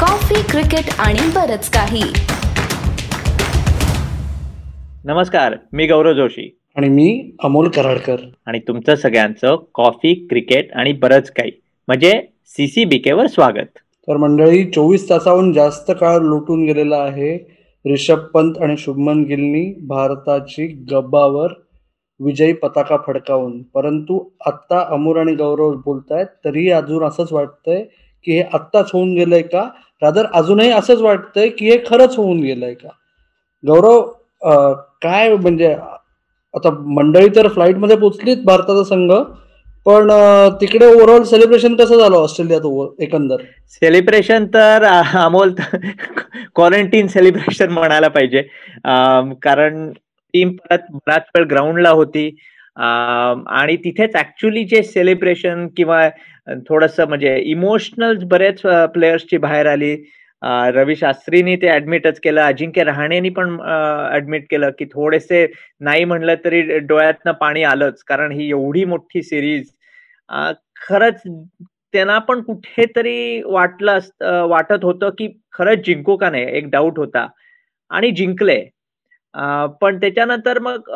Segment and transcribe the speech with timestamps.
[0.00, 2.02] Coffee cricket आणि बरच काही.
[5.04, 6.58] नमस्कार मी गौरव जोशी.
[6.76, 8.16] आणि मी अमोल कराडकर.
[8.46, 11.50] आणि तुमचं सगळ्यांचं कॉफी क्रिकेट आणि बरंच काही.
[11.86, 13.78] म्हणजे सीसी वर स्वागत.
[13.84, 17.36] तर मंडळी चोवीस तासाहून जास्त काळ लुटून गेलेला आहे
[17.86, 21.48] रिषभ पंत आणि शुभमन गिलनी भारताची गब्बावर
[22.20, 23.62] विजयी पताका फडकावून.
[23.62, 27.84] परंतु आत्ता अमोर आणि गौरव बोलतायत तरी अजून असंच वाटतंय
[28.26, 29.62] की हे आत्ताच होऊन गेलंय का?
[30.02, 32.88] रादर अजूनही असंच वाटतंय की हे खरंच होऊन गेलंय का?
[33.64, 34.00] गौरव
[35.02, 35.72] काय म्हणजे
[36.54, 39.12] आता मंडळी तर फ्लाईटमध्ये पोचलीत भारताचा संघ
[39.86, 40.10] पण
[40.60, 43.42] तिकडे ओव्हरऑल सेलिब्रेशन कसं झालं ऑस्ट्रेलियात एकंदर?
[43.72, 45.52] सेलिब्रेशन तर अमोल
[46.54, 48.42] क्वारंटीन सेलिब्रेशन म्हणायला पाहिजे.
[49.42, 49.90] कारण
[50.34, 52.28] टीम परत बराच वेळ ग्राउंडला होती.
[52.76, 56.08] आणि तिथेच ऍक्च्युली जे सेलिब्रेशन किंवा
[56.68, 58.60] थोडस म्हणजे इमोशनल बरेच
[58.94, 59.96] प्लेयर्सची बाहेर आली.
[60.74, 62.40] रवी शास्त्रीनी ते ऍडमिटच केलं.
[62.42, 63.56] अजिंक्य रहाणेनी पण
[64.14, 65.46] ऍडमिट केलं की थोडेसे
[65.80, 68.02] नाही म्हणलं तरी डोळ्यातनं पाणी आलंच.
[68.08, 69.70] कारण ही एवढी मोठी सिरीज
[70.88, 71.22] खरंच
[71.92, 73.98] त्यांना पण कुठेतरी वाटलं
[74.48, 76.44] वाटत होतं की खरंच जिंकू का नाही?
[76.58, 77.26] एक डाऊट होता.
[77.90, 78.60] आणि जिंकले.
[79.80, 80.90] पण त्याच्यानंतर मग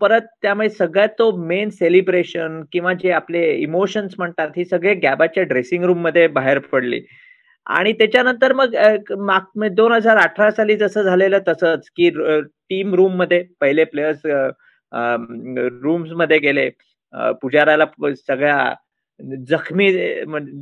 [0.00, 5.84] परत त्यामुळे सगळ्यात तो मेन सेलिब्रेशन किंवा जे आपले इमोशन्स म्हणतात हे सगळे गॅबाच्या ड्रेसिंग
[5.84, 7.00] रूममध्ये बाहेर पडले.
[7.66, 8.74] आणि त्याच्यानंतर मग
[9.76, 14.26] दोन हजार अठरा साली जसं झालेलं तसंच की टीम रूममध्ये पहिले प्लेयर्स
[15.82, 16.68] रूम्समध्ये गेले.
[17.42, 17.84] पुजाराला
[18.28, 18.74] सगळ्या
[19.48, 19.92] जखमी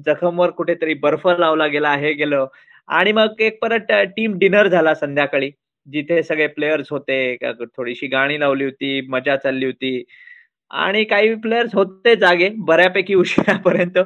[0.06, 2.46] जखमवर कुठेतरी बर्फ लावला गेला हे गेलं.
[2.88, 5.50] आणि मग एक परत टीम डिनर झाला संध्याकाळी.
[5.88, 7.36] जिथे सगळे प्लेयर्स होते
[7.76, 10.02] थोडीशी गाणी लावली होती मजा चालली होती.
[10.70, 13.98] आणि काही प्लेयर्स होते जागे बऱ्यापैकी उशिरापर्यंत.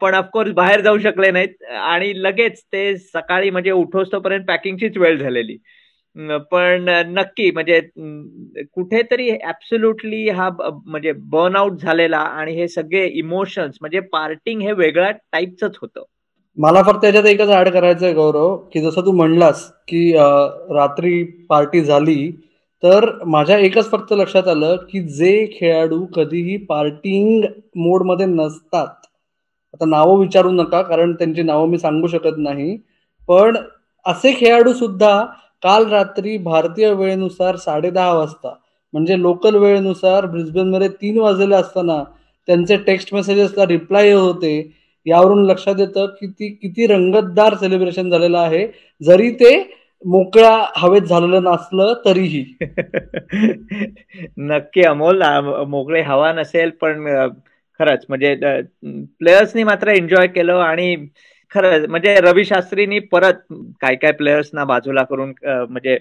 [0.00, 1.62] पण ऑफकोर्स बाहेर जाऊ शकले नाहीत.
[1.72, 5.56] आणि लगेच ते सकाळी म्हणजे उठोस्तोपर्यंत पॅकिंगचीच वेळ झालेली.
[6.52, 7.80] पण नक्की म्हणजे
[8.64, 15.10] कुठेतरी ऍब्सोल्युटली हा म्हणजे बर्न आउट झालेला आणि हे सगळे इमोशन्स म्हणजे पार्टिंग हे वेगळ्या
[15.32, 16.02] टाईपच होतं.
[16.58, 20.12] मला फक्त त्याच्यात एकच ऍड करायचं आहे गौरव की जसं तू म्हणलास की
[20.70, 22.30] रात्री पार्टी झाली
[22.82, 27.44] तर माझ्या एकच फक्त लक्षात आलं की जे खेळाडू कधीही पार्टिंग
[27.76, 28.88] मोडमध्ये नसतात.
[29.74, 32.76] आता नावं विचारू नका कारण त्यांची नावं मी सांगू शकत नाही.
[33.28, 33.56] पण
[34.06, 35.20] असे खेळाडू सुद्धा
[35.62, 38.54] काल रात्री भारतीय वेळेनुसार साडे दहा वाजता
[38.94, 42.02] म्हणजे लोकल वेळेनुसारमध्ये तीन वाजलेले असताना
[42.48, 44.60] त्यांचे टेक्स्ट मेसेजेसला रिप्लाय होते.
[45.06, 48.66] यावरून लक्षात येतं की ती किती रंगतदार सेलिब्रेशन झालेलं आहे.
[49.00, 49.54] जरी ते
[50.04, 52.44] मोकळ्या हवेत झालेलं नसलं तरीही.
[54.40, 55.22] नक्की अमोल
[55.68, 57.06] मोकळे हवा नसेल पण
[57.80, 58.34] खरंच म्हणजे
[59.20, 60.94] प्लेयर्सनी मात्र एन्जॉय केलं आणि
[61.52, 63.42] खरंच म्हणजे रवी शास्त्रीनी परत
[63.80, 65.98] काय काय प्लेयर्सना बाजूला करून म्हणजे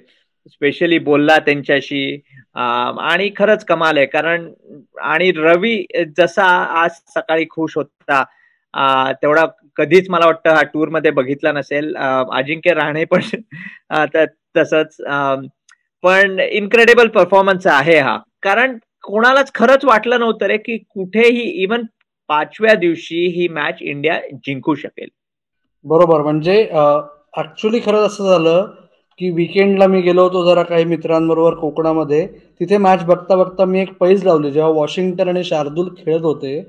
[0.48, 2.20] स्पेशली बोलला त्यांच्याशी.
[2.56, 4.06] आणि खरंच कमाल आहे.
[4.08, 4.50] कारण
[5.04, 5.78] आणि रवी
[6.18, 6.46] जसा
[6.82, 8.24] आज सकाळी खुश होता
[9.22, 9.46] तेवढा
[9.78, 11.94] कधीच मला वाटतं हा टूरमध्ये बघितला नसेल.
[11.96, 13.22] अजिंक्य राहणे पण
[14.58, 14.96] तसंच
[16.04, 18.18] पण इनक्रेडिबल परफॉर्मन्स आहे हा.
[18.44, 21.84] कारण कोणालाच खरंच वाटलं नव्हतं रे की कुठेही इवन
[22.30, 25.08] पाचव्या दिवशी ही मॅच इंडिया जिंकू शकेल.
[25.86, 26.22] बरोबर.
[26.22, 26.62] म्हणजे
[27.38, 28.66] ऍक्च्युली खरंच असं झालं
[29.20, 32.26] की विकेंडला मी गेलो होतो जरा काही मित्रांबरोबर कोकणामध्ये.
[32.60, 34.52] तिथे मॅच बघता बघता मी एक पैज लावली.
[34.52, 36.60] जेव्हा वॉशिंग्टन आणि शार्दूल खेळत होते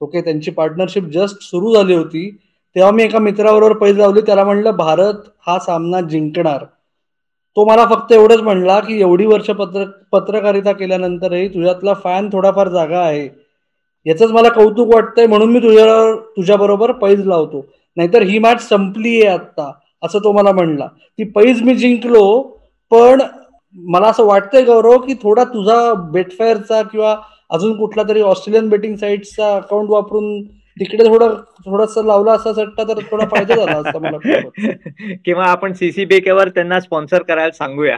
[0.00, 2.28] ओके त्यांची पार्टनरशिप जस्ट सुरू झाली होती.
[2.76, 4.20] तेव्हा मी एका मित्राबरोबर पैज लावली.
[4.22, 6.64] त्याला म्हणलं भारत हा सामना जिंकणार.
[7.56, 13.00] तो मला फक्त एवढंच म्हणला की एवढी वर्ष पत्र पत्रकारिता केल्यानंतरही तुझ्यातला फॅन थोडाफार जागा
[13.00, 13.28] आहे.
[14.06, 15.86] याचंच मला कौतुक वाटतंय म्हणून मी तुझ्या
[16.36, 17.64] तुझ्या बरोबर पैज लावतो.
[17.96, 19.70] नाहीतर ही मॅच संपली आहे आता
[20.02, 20.86] असं तो मला म्हणला.
[20.86, 22.24] ती पैज मी जिंकलो
[22.92, 23.20] पण
[23.74, 27.14] मला असं वाटतंय गौरव की थोडा तुझा बेटफेअरचा किंवा
[27.50, 30.42] अजून कुठला तरी ऑस्ट्रेलियन बेटिंग साईटचा अकाउंट वापरून
[30.80, 34.18] तिकडे थोडं थोडस लावला असा सट्टा तर थोडा फायदा झाला असता मला
[35.24, 37.96] किंवा आपण सीसीबीकेवर त्यांना स्पॉन्सर करायला सांगूया.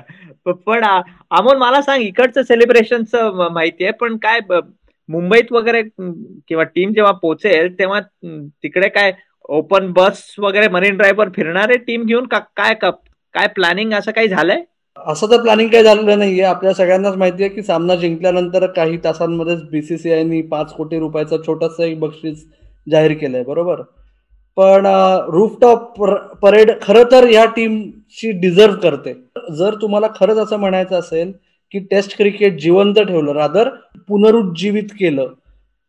[0.67, 0.85] पण
[1.31, 4.39] अमोल मला सांग इकडचं सेलिब्रेशनचं माहिती आहे पण काय
[5.09, 8.01] मुंबईत वगैरे किंवा टीम जेव्हा पोहोचेल तेव्हा
[8.63, 9.13] तिकडे काय
[9.49, 14.63] ओपन बस वगैरे मरीन ड्राईव्हवर फिरणारे टीम घेऊन काय काय प्लॅनिंग असं काही झालंय?
[14.97, 16.43] असं तर प्लॅनिंग काही झालेलं नाहीये.
[16.45, 21.99] आपल्या सगळ्यांनाच माहिती आहे की सामना जिंकल्यानंतर काही तासांमध्येच बीसीसीआयनी पाच कोटी रुपयाचा छोटासा एक
[22.01, 22.45] बक्षीस
[22.87, 23.83] जाहीर केलंय बरोबर?
[24.57, 24.87] पण
[25.29, 26.03] रूफटॉप
[26.43, 29.13] परेड खरं तर ह्या टीमची डिझर्व करते.
[29.53, 31.33] जर तुम्हाला खरंच असं म्हणायचं असेल
[31.75, 33.69] की टेस्ट क्रिकेट जिवंत ठेवलं रादर
[34.09, 35.27] पुनरुज्जीवित केलं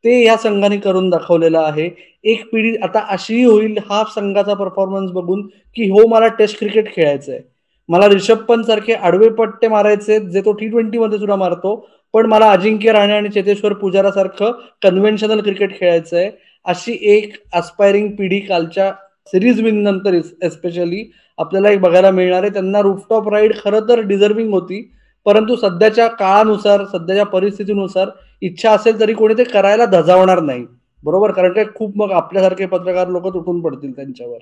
[0.03, 1.89] ते या संघाने करून दाखवलेलं आहे.
[2.24, 5.42] एक पिढी आता अशीही होईल हा संघाचा परफॉर्मन्स बघून
[5.75, 7.42] की हो मला टेस्ट क्रिकेट खेळायचं आहे
[7.89, 11.75] मला रिषभ पंत सारखे आडवे पट्टे मारायचे जे तो टी ट्वेंटी मध्ये सुद्धा मारतो.
[12.13, 14.51] पण मला अजिंक्य राणे आणि चेतेश्वर पुजारा सारखं
[14.81, 16.30] कन्व्हेन्शनल क्रिकेट आहे
[16.66, 18.92] अशी एक अस्पायरिंग पिढी कालच्या
[19.28, 20.13] सिरीज विन नंतर
[20.44, 21.04] एस्पेशली
[21.38, 22.54] आपल्याला एक बघायला मिळणार आहे.
[22.54, 24.81] त्यांना रूफटॉप राईड खरं तर डिझर्विंग होती.
[25.25, 28.10] परंतु सध्याच्या काळानुसार सध्याच्या परिस्थितीनुसार
[28.42, 30.66] इच्छा असेल तरी कोणी ते करायला धजावणार नाही.
[31.04, 31.31] बरोबर?
[31.31, 31.66] कारण काय?
[31.75, 34.38] खूप मग आपल्यासारखे पत्रकार लोक तुटून पडतील त्यांच्यावर.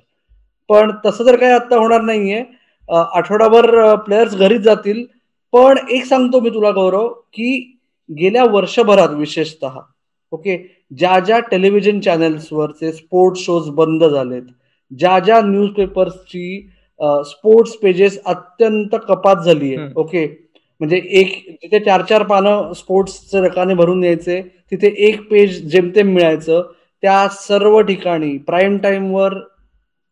[0.69, 2.43] पण तसं तर काही आता होणार नाहीये.
[2.89, 5.03] आठवडाभर प्लेयर्स घरीच जातील.
[5.53, 7.75] पण एक सांगतो मी तुला गौरव की
[8.09, 9.65] गेल्या वर्षभरात विशेषत
[10.31, 10.57] ओके
[10.97, 14.41] ज्या ज्या टेलिव्हिजन चॅनेल्सवरचे स्पोर्ट्स शोज बंद झालेत
[14.91, 16.59] ज्या ज्या न्यूजपेपर्सची
[17.25, 20.25] स्पोर्ट्स पेजेस अत्यंत कपात झाली आहे ओके.
[20.81, 26.61] म्हणजे एक जिथे चार चार पानं स्पोर्ट्सचे रकाने भरून यायचे तिथे एक पेज जेमतेम मिळायचं
[27.03, 29.33] त्या सर्व ठिकाणी प्राईम टाइमवर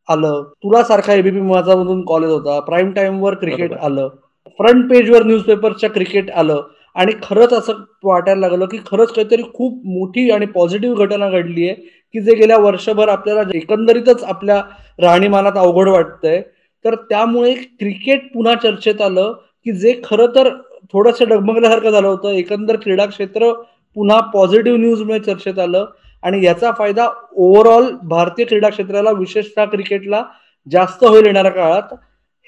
[0.08, 0.44] आलं.
[0.58, 2.60] तुला सारखा एबीपी माझा मधून कॉलेज होता.
[2.60, 4.10] प्राईम टाइमवर क्रिकेट आलं.
[4.48, 6.62] फ्रंट पेजवर न्यूजपेपरच्या क्रिकेट आलं.
[6.96, 7.74] आणि खरंच असं
[8.04, 11.74] वाटायला लागलं की खरंच काहीतरी खूप मोठी आणि पॉझिटिव्ह घटना घडली आहे
[12.14, 14.64] की जे गेल्या वर्षभर आपल्याला एकंदरीतच आपल्या
[15.00, 16.42] राहणीमानात अवघड वाटतंय.
[16.86, 19.34] तर त्यामुळे क्रिकेट पुन्हा चर्चेत आलं
[19.66, 20.50] की जे खरं तर
[20.94, 22.30] थोडस डगमगल्यासारखं झालं होतं.
[22.30, 23.54] एकंदर क्रीडा क्षेत्र
[23.96, 25.86] पुन्हा पॉझिटिव्ह न्यूजमुळे चर्चेत आलं.
[26.28, 30.24] आणि याचा फायदा ओव्हरऑल भारतीय क्रीडा क्षेत्राला विशेषतः क्रिकेटला
[30.68, 31.94] जास्त होईल येणाऱ्या काळात.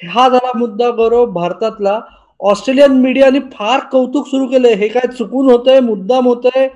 [0.02, 2.00] हा झाला मुद्दा गौरव भारतातला.
[2.40, 4.74] ऑस्ट्रेलियन मीडियाने फार कौतुक सुरू केलंय.
[4.74, 5.80] हे काय चुकून होतंय?
[5.80, 6.68] मुद्दाम होतंय?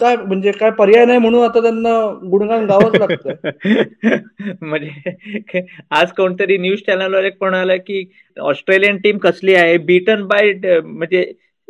[0.00, 1.90] काय म्हणजे काय पर्याय नाही म्हणून आता त्यांना
[2.30, 3.48] गुणगान गावच लागतं
[4.60, 8.04] म्हणजे आज कोणतरी न्यूज चॅनलवर एक म्हणाला की
[8.36, 9.76] ऑस्ट्रेलियन टीम कसली आहे?
[9.78, 10.52] बीटन बाय
[10.82, 11.24] म्हणजे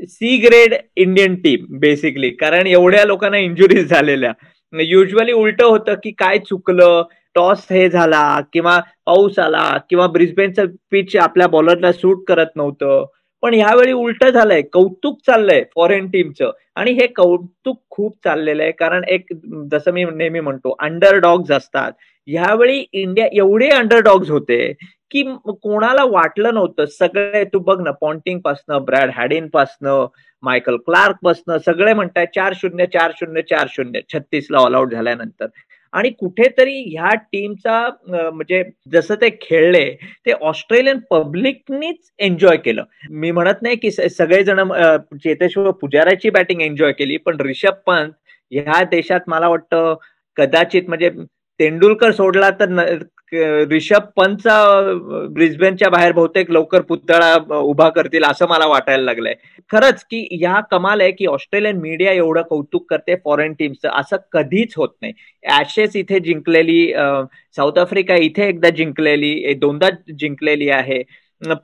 [0.08, 4.32] C grade Indian team basically कारण एवढ्या लोकांना इंजुरीज झालेल्या.
[4.72, 7.02] म्हणजे युजली उलट होतं की काय चुकलं
[7.34, 13.04] टॉस हे झाला किंवा पाऊस आला किंवा ब्रिस्बेनचं पिच आपल्या बॉलरला सूट करत नव्हतं.
[13.42, 19.04] पण ह्यावेळी उलट झालंय कौतुक चाललंय फॉरेन टीमचं आणि हे कौतुक खूप चाललेलं आहे कारण
[19.08, 19.32] एक
[19.72, 21.92] जसं मी नेहमी म्हणतो अंडर डॉग्स असतात.
[22.28, 24.72] ह्यावेळी इंडिया एवढे अंडर डॉग्स होते
[25.10, 25.22] की
[25.62, 30.06] कोणाला वाटलं नव्हतं सगळे तू बघ ना पॉन्टिंग पासनं ब्रॅड हॅडिन पासनं
[30.42, 35.46] मायकल क्लार्क बसणं सगळे म्हणताय चार शून्य चार शून्य चार शून्य छत्तीसला ऑल आउट झाल्यानंतर.
[35.94, 37.78] आणि कुठेतरी ह्या टीमचा
[38.08, 38.62] म्हणजे
[38.92, 39.84] जसं ते खेळले
[40.26, 42.84] ते ऑस्ट्रेलियन पब्लिकनीच एन्जॉय केलं.
[43.10, 44.60] मी म्हणत नाही की सगळेजण
[45.24, 48.10] चेतेश्वर पुजाराची बॅटिंग एन्जॉय केली पण रिषभ पंत
[48.52, 49.94] ह्या देशात मला वाटतं
[50.36, 51.10] कदाचित म्हणजे
[51.60, 53.02] तेंडुलकर सोडला तर
[53.70, 54.54] रिषभ पंतचा
[55.34, 59.34] ब्रिस्बेनच्या बाहेर बहुतेक लवकर पुतळा उभा करतील असं मला वाटायला लागलंय.
[59.70, 64.74] खरंच की या कमाल आहे की ऑस्ट्रेलियन मीडिया एवढं कौतुक करते फॉरेन टीमचं असं कधीच
[64.76, 65.12] होत नाही.
[65.60, 66.92] ऍशेस इथे जिंकलेली
[67.56, 69.88] साऊथ आफ्रिका इथे एकदा जिंकलेली दोनदा
[70.18, 71.02] जिंकलेली आहे.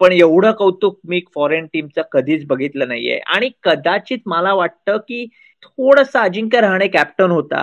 [0.00, 3.18] पण एवढं कौतुक मी फॉरेन टीमचं कधीच बघितलं नाहीये.
[3.26, 5.26] आणि कदाचित मला वाटतं की
[5.62, 7.62] थोडासा अजिंक्य रहाणे कॅप्टन होता.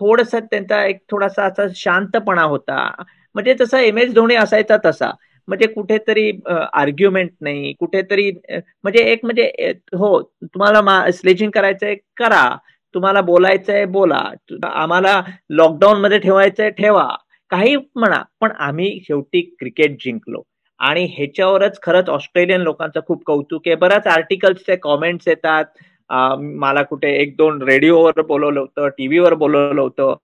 [0.00, 2.88] थोडस त्यांचा एक थोडासा असा शांतपणा होता.
[3.34, 5.10] म्हणजे तसा एम एस धोनी असायचा तसा.
[5.48, 6.30] म्हणजे कुठेतरी
[6.72, 7.72] आर्ग्युमेंट नाही.
[7.80, 12.48] कुठेतरी म्हणजे एक म्हणजे हो तुम्हाला स्लेजिंग करायचंय करा.
[12.94, 14.22] तुम्हाला बोलायचंय बोला.
[14.68, 15.20] आम्हाला
[15.50, 17.08] लॉकडाऊन मध्ये ठेवायचंय ठेवा.
[17.50, 18.22] काही म्हणा.
[18.40, 20.42] पण आम्ही शेवटी क्रिकेट जिंकलो.
[20.80, 23.74] आणि ह्याच्यावरच खरंच ऑस्ट्रेलियन लोकांचं खूप कौतुक आहे.
[23.76, 25.64] बऱ्याच आर्टिकल्सचे कॉमेंट्स येतात.
[26.10, 30.14] मला कुठे एक दोन रेडिओवर बोलवलं होतं टीव्हीवर बोलवलं होतं.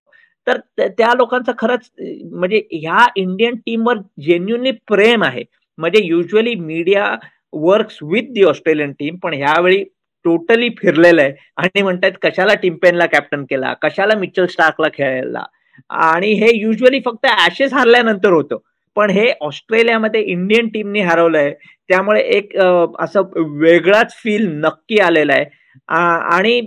[0.47, 1.91] तर त्या लोकांचं खरंच
[2.33, 3.97] म्हणजे ह्या इंडियन टीमवर
[4.27, 5.43] जेन्युनली प्रेम आहे.
[5.79, 7.15] म्हणजे usually media
[7.53, 9.83] works with the Australian team पण ह्यावेळी
[10.25, 11.33] टोटली फिरलेलं आहे.
[11.57, 13.73] आणि म्हणतात कशाला टिम्पेनला कॅप्टन केला?
[13.83, 15.45] कशाला मिचल स्टार्कला खेळायला
[15.91, 18.57] आणि हे युजली फक्त ऍशेस हारल्यानंतर होतं.
[18.97, 21.53] पण हे ऑस्ट्रेलियामध्ये इंडियन टीमने हरवलंय.
[21.89, 22.57] त्यामुळे एक
[23.01, 23.23] असं
[23.61, 25.45] वेगळाच फील नक्की आलेला आहे.
[25.89, 26.61] आणि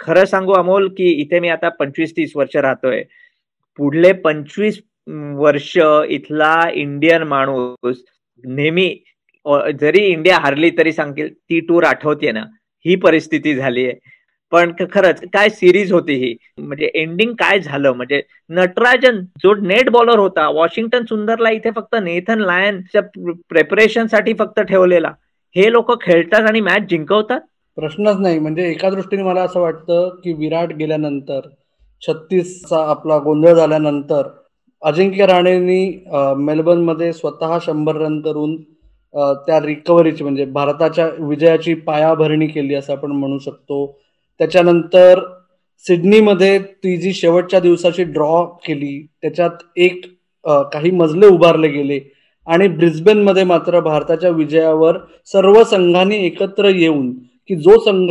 [0.00, 3.02] खरं सांगू अमोल की इथे मी आता पंचवीस तीस वर्ष राहतोय.
[3.78, 4.80] पुढले पंचवीस
[5.38, 5.76] वर्ष
[6.10, 8.02] इथला इंडियन माणूस
[8.44, 8.88] नेहमी
[9.80, 12.44] जरी इंडिया हारली तरी सांगेल ती टूर आठवते ना.
[12.84, 14.14] ही परिस्थिती झाली आहे
[14.52, 16.34] पण खरंच काय सिरीज होती ही?
[16.58, 17.92] म्हणजे एंडिंग काय झालं?
[17.92, 18.20] म्हणजे
[18.50, 23.02] नटराजन जो नेट बॉलर होता वॉशिंग्टन सुंदरला इथे फक्त नेथन लायनच्या
[23.48, 25.12] प्रेपरेशनसाठी फक्त ठेवलेला.
[25.56, 27.40] हे लोक खेळतात आणि मॅच जिंकवतात?
[27.76, 28.38] प्रश्नच नाही.
[28.38, 31.48] म्हणजे एका दृष्टीने मला असं वाटतं की विराट गेल्यानंतर
[32.02, 34.28] छत्तीसचा आपला गोंधळ झाल्यानंतर
[34.82, 35.80] अजिंक्य राणेंनी
[36.38, 38.56] मेलबर्नमध्ये स्वतः शंभर रन करून
[39.46, 43.86] त्या रिकव्हरीची म्हणजे भारताच्या विजयाची पायाभरणी केली असं आपण म्हणू शकतो.
[44.40, 45.20] त्याच्यानंतर
[45.84, 49.06] सिडनीमध्ये ती जी शेवटच्या दिवसाची ड्रॉ केली.
[49.22, 50.04] त्याच्यात एक
[50.72, 52.00] काही मजले उभारले गेले.
[52.46, 54.98] आणि ब्रिस्बेनमध्ये मात्र भारताच्या विजयावर
[55.32, 57.12] सर्व संघांनी एकत्र येऊन
[57.50, 58.10] की जो संघ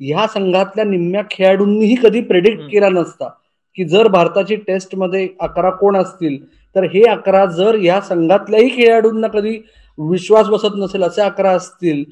[0.00, 3.28] ह्या संघातल्या निम्म्या खेळाडूंनीही कधी प्रेडिक्ट केला नसता.
[3.76, 6.36] की जर भारताची टेस्टमध्ये अकरा कोण असतील
[6.74, 9.58] तर हे अकरा जर या संघातल्याही खेळाडूंना कधी
[9.98, 12.02] विश्वास बसत नसेल असे अकरा असतील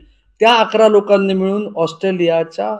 [0.40, 2.76] त्या अकरा लोकांनी मिळून ऑस्ट्रेलियाच्या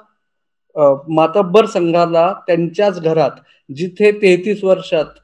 [1.09, 3.41] मातब्बर संघाला त्यांच्याच घरात
[3.71, 5.19] जिथे तेहतीस वर्षात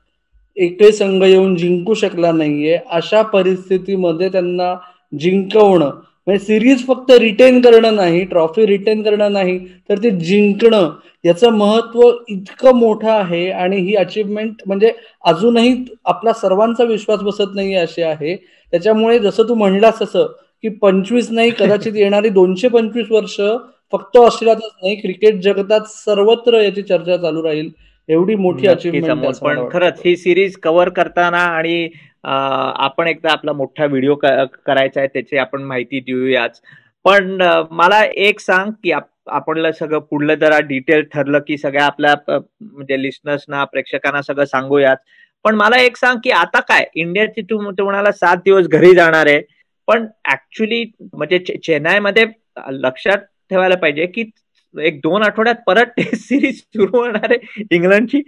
[0.56, 4.74] एकही संघ येऊन जिंकू शकला नाहीये अशा परिस्थितीमध्ये त्यांना
[5.12, 5.90] जिंकवणं
[6.26, 10.90] म्हणजे सिरीज फक्त रिटेन करणं नाही ट्रॉफी रिटेन करणं नाही तर ते जिंकणं
[11.24, 14.92] याचं महत्त्व इतकं मोठं आहे आणि ही अचिव्हमेंट म्हणजे
[15.24, 15.74] अजूनही
[16.04, 18.36] आपला सर्वांचा विश्वास बसत नाही असे आहे.
[18.72, 20.26] त्याच्यामुळे जसं तू म्हणलास तसं
[20.64, 23.40] की पंचवीस नाही कदाचित येणारी दोनशे पंचवीस वर्ष
[23.92, 27.68] फक्त ऑस्ट्रेलियातच नाही क्रिकेट जगतात सर्वत्र याची चर्चा चालू राहील.
[28.12, 31.88] एवढी मोठी अचिव्हमेंट पण खरंच ही सिरीज कव्हर करताना आणि
[32.24, 36.60] आपण एकदा आपला मोठा व्हिडिओ करायचा आहे त्याची आपण माहिती देऊयाच.
[37.04, 38.92] पण मला एक सांग की
[39.26, 42.14] आपणला सगळं पुढलं जरा डिटेल ठरलं की सगळ्या आपल्या
[42.60, 44.96] म्हणजे लिस्नर्सना प्रेक्षकांना सगळं सांगूयात
[45.44, 46.84] पण मला एक सांग की आता काय?
[46.94, 49.40] इंडियाची तू म्हणाला सात दिवस घरी जाणार आहे.
[49.88, 52.24] पण ऍक्च्युली म्हणजे चेन्नईमध्ये
[52.72, 53.18] लक्षात
[53.50, 54.24] ठेवायला पाहिजे की
[54.74, 58.20] एक दोन आठवड्यात परत टेस्ट सिरीज सुरू होणार आहे इंग्लंडची.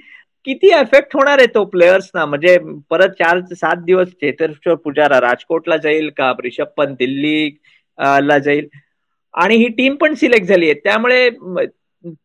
[0.47, 2.57] किती एफेक्ट होणार आहे तो प्लेयर्सना म्हणजे
[2.91, 6.31] परत चार सात दिवस चेतेश्वर पुजारा राजकोटला जाईल का?
[6.43, 7.51] रिषभ पंत दिल्ली
[8.23, 8.67] ला जाईल?
[9.35, 10.75] आणि ही टीम पण सिलेक्ट झाली आहे.
[10.85, 11.29] त्यामुळे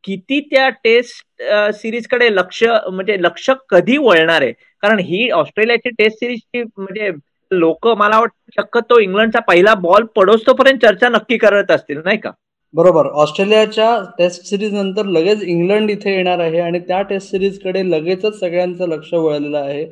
[0.03, 1.43] किती त्या टेस्ट
[1.75, 4.51] सिरीजकडे लक्ष म्हणजे लक्ष कधी वळणार आहे?
[4.83, 7.09] कारण ही ऑस्ट्रेलियाची टेस्ट सिरीजची म्हणजे
[7.51, 12.31] लोक मला वाटतं शक्यतो इंग्लंडचा पहिला बॉल पडोसतोपर्यंत चर्चा नक्की करत असतील नाही का?
[12.73, 13.05] बरोबर.
[13.21, 18.87] ऑस्ट्रेलियाच्या टेस्ट सिरीज नंतर लगेच इंग्लंड इथे येणार आहे आणि त्या टेस्ट सिरीजकडे लगेचच सगळ्यांचं
[18.89, 19.85] लक्ष वळलेलं आहे.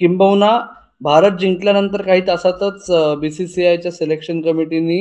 [0.00, 0.58] किंबहुना
[1.02, 2.90] भारत जिंकल्यानंतर काही तासातच
[3.20, 5.00] बीसीसीआयच्या सिलेक्शन कमिटीनी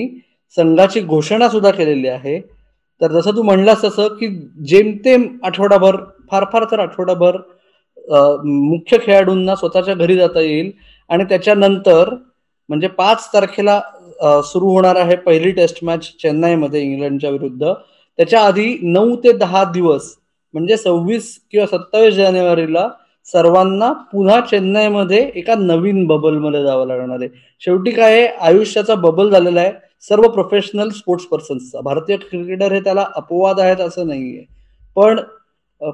[0.58, 2.39] संघाची घोषणा सुद्धा केलेली आहे.
[3.01, 4.27] तर जसं तू म्हणलास तसं की
[4.68, 5.96] जेमतेम आठवडाभर
[6.32, 7.38] फार फार तर आठवडाभर
[8.44, 10.72] मुख्य खेळाडूंना स्वतःच्या घरी जाता येईल.
[11.10, 12.13] आणि त्याच्यानंतर
[12.70, 13.80] म्हणजे पाच तारखेला
[14.43, 17.74] सुरू होणार आहे पहिली टेस्ट मॅच चेन्नईमध्ये इंग्लंडच्या विरुद्ध.
[18.20, 20.13] त्याच्या आधी नऊ ते दहा दिवस
[20.53, 22.88] म्हणजे सव्वीस किंवा सत्तावीस जानेवारीला
[23.27, 27.29] सर्वांना पुन्हा चेन्नईमध्ये एका नवीन बबलमध्ये जावं लागणार आहे.
[27.62, 29.72] शेवटी काय आयुष्याचा बबल झालेला आहे.
[30.10, 34.46] सर्व प्रोफेशनल स्पोर्ट्स पर्सन्सचा भारतीय क्रिकेटर हे त्याला अपवाद आहेत असं नाहीये.
[34.98, 35.20] पण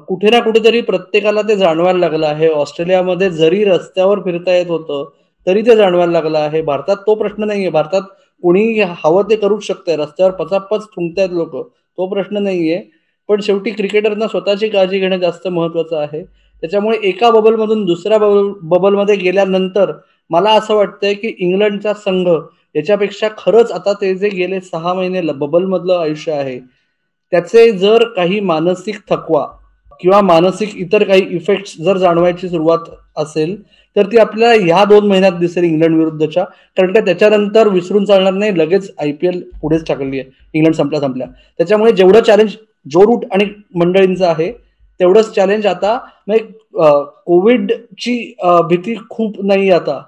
[0.08, 2.48] कुठे ना कुठेतरी प्रत्येकाला ते जाणवायला लागलं आहे.
[2.48, 5.08] ऑस्ट्रेलियामध्ये जरी रस्त्यावर फिरता येत होतं
[5.46, 6.62] तरी ते जाणवायला लागलं आहे.
[6.62, 7.68] भारतात तो प्रश्न नाहीये.
[7.70, 8.02] भारतात
[8.42, 9.96] कोणी हवं ते करूच शकतंय.
[9.96, 11.56] रस्त्यावर पचापच थुंकतायत लोक.
[11.98, 12.80] तो प्रश्न नाहीये.
[13.28, 16.22] पण शेवटी क्रिकेटरना स्वतःची काळजी घेणं जास्त महत्वाचं आहे.
[16.62, 19.92] त्याच्यामुळे एका बबलमधून दुसऱ्या बबल बबलमध्ये गेल्यानंतर
[20.30, 22.28] मला असं वाटतंय की इंग्लंडचा संघ
[22.74, 26.58] याच्यापेक्षा खरंच आता ते जे गेले सहा महिने बबलमधलं आयुष्य आहे
[27.32, 29.46] त्याचे जर काही मानसिक थकवा
[30.00, 33.56] किंवा मानसिक इतर काही इफेक्ट्स जर जाणवायची सुरुवात असेल
[33.96, 36.44] तर ती आपल्याला ह्या दोन महिन्यात दिसेल इंग्लंड विरुद्धच्या.
[36.76, 40.28] कारण का त्याच्यानंतर विसरून चालणार नाही लगेच आय पी एल पुढेच टाकली आहे.
[40.54, 41.26] इंग्लंड संपल्या संपल्या.
[41.58, 42.56] त्याच्यामुळे जेवढं चॅलेंज
[42.86, 43.44] जो रूट आणि
[43.76, 44.50] मंडळींचं आहे
[45.00, 46.44] तेवढंच चॅलेंज आता म्हणजे
[47.26, 48.16] कोविडची
[48.68, 50.00] भीती खूप नाही आता.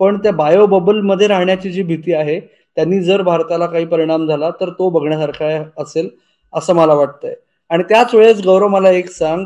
[0.00, 2.38] पण त्या बायो बबलमध्ये राहण्याची जी भीती आहे
[2.76, 5.46] त्यांनी जर भारताला काही परिणाम झाला तर तो बघण्यासारखा
[5.82, 6.08] असेल
[6.52, 7.34] असं मला वाटतंय.
[7.70, 9.44] आणि त्याच वेळेस गौरव मला एक सांग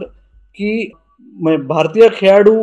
[0.57, 0.91] की
[1.67, 2.55] भारतीय खेळाडू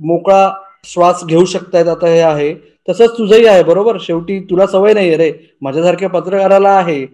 [0.00, 0.50] मोकळा
[0.84, 2.54] श्वास घेऊ शकतायत आता हे आहे.
[2.88, 3.96] तसंच तुझंही आहे बरोबर?
[4.00, 5.30] शेवटी तुला सवय नाही रे.
[5.62, 7.06] माझ्यासारख्या पत्रकाराला आहे.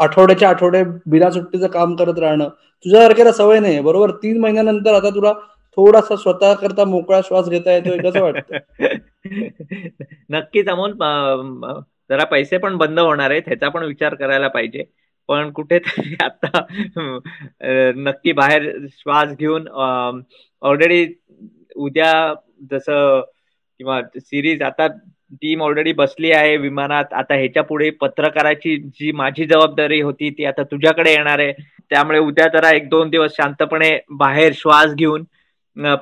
[0.00, 2.48] आठवड्याच्या आठवडे बिना सुट्टीचं काम करत राहणं.
[2.84, 4.10] तुझ्यासारख्याला सवय नाही बरोबर?
[4.22, 5.32] तीन महिन्यानंतर आता तुला
[5.76, 8.52] थोडासा स्वतः करता मोकळा श्वास घेता येतोय कसं वाटत?
[10.30, 10.92] नक्कीच अमोल
[12.10, 14.84] जरा पैसे पण बंद होणार आहेत ह्याचा पण विचार करायला पाहिजे.
[15.28, 16.60] पण कुठेतरी आता
[17.98, 19.68] नक्की बाहेर श्वास घेऊन
[20.62, 21.04] ऑलरेडी
[21.76, 22.12] उद्या
[22.70, 23.20] जसं
[23.80, 24.86] किंवा सिरीज आता
[25.42, 27.12] टीम ऑलरेडी बसली आहे विमानात.
[27.12, 31.52] आता ह्याच्या पुढे पत्रकाराची जी माझी जबाबदारी होती ती आता तुझ्याकडे येणार आहे.
[31.90, 35.24] त्यामुळे उद्या जरा एक दोन दिवस शांतपणे बाहेर श्वास घेऊन.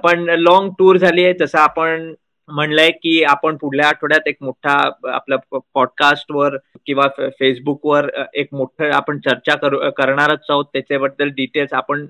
[0.04, 1.32] पण लॉंग टूर झाली आहे.
[1.34, 2.12] जसं आपण
[2.50, 4.72] म्हणलंय की आपण पुढल्या आठवड्यात एक मोठा
[5.12, 7.06] आपल्या पॉडकास्टवर किंवा
[7.38, 10.64] फेसबुकवर एक मोठं आपण चर्चा करू करणारच आहोत.
[10.72, 12.06] त्याच्याबद्दल डिटेल्स आपण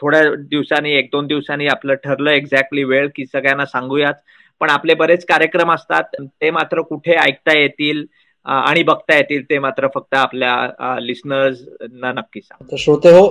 [0.00, 4.14] थोड्या दिवसांनी एक दोन दिवसांनी आपलं ठरलं एक्झॅक्टली वेळ की सगळ्यांना सांगूयात.
[4.60, 8.04] पण आपले बरेच कार्यक्रम असतात ते मात्र कुठे ऐकता येतील
[8.46, 12.76] आणि बघता येतील ते मात्र फक्त आपल्या लिस्नर्सना नक्की सांग.
[12.78, 13.26] श्रोते हो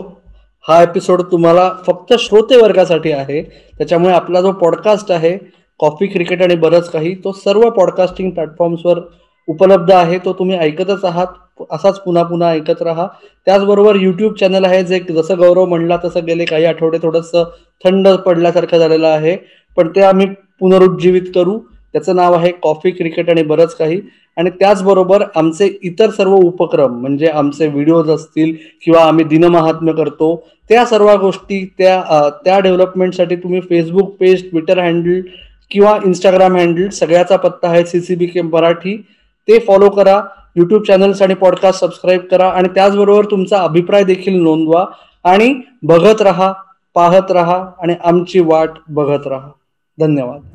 [0.65, 3.41] हा एपिसोड तुम्हाला फक्त श्रोते वर्गासाठी आहे.
[3.77, 5.37] त्याच्यामुळे आपला जो पॉडकास्ट आहे
[5.79, 8.99] कॉफी क्रिकेट आणि बरंच काही तो सर्व पॉडकास्टिंग प्लॅटफॉर्म्सवर
[9.47, 11.27] उपलब्ध आहे तो तुम्ही ऐकतच आहात.
[11.71, 13.07] असाच पुन्हा पुन्हा ऐकत राहा.
[13.47, 17.43] त्याचबरोबर युट्यूब चॅनल आहे जे जसं गौरव म्हणला तसं गेले काही आठवडे थोडंसं
[17.85, 19.35] थंड पडल्यासारखं झालेलं आहे.
[19.77, 20.27] पण ते आम्ही
[20.59, 21.59] पुनरुज्जीवित करू.
[21.93, 23.99] त्याचं नाव आहे कॉफी क्रिकेट आणि बरंच काही.
[24.37, 28.53] आणि त्याचबरोबर आमचे इतर सर्व उपक्रम म्हणजे आमचे व्हिडिओज असतील
[28.85, 30.35] किंवा आम्ही दिनमहात्म्य करतो
[30.69, 35.21] त्या सर्व गोष्टी त्या त्या डेव्हलपमेंटसाठी तुम्ही फेसबुक पेज ट्विटर हँडल
[35.73, 39.05] किंवा इंस्टाग्राम हँडल सगळ्याचा पत्ता आहे सीसीबी के मराठी.
[39.47, 40.21] ते फॉलो करा.
[40.55, 42.49] युट्यूब चॅनल्स आणि पॉडकास्ट सबस्क्राईब करा.
[42.49, 44.85] आणि त्याचबरोबर तुमचा अभिप्राय देखील नोंदवा.
[45.23, 46.53] आणि बघत राहा
[46.93, 49.49] पाहत राहा आणि आमची वाट बघत राहा.
[49.99, 50.52] धन्यवाद.